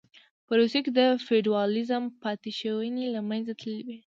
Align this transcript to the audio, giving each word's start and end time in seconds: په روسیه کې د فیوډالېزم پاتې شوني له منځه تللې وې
په 0.45 0.51
روسیه 0.59 0.79
کې 0.85 0.91
د 0.99 1.01
فیوډالېزم 1.25 2.03
پاتې 2.23 2.49
شوني 2.59 3.05
له 3.15 3.21
منځه 3.29 3.51
تللې 3.59 3.81
وې 3.87 3.97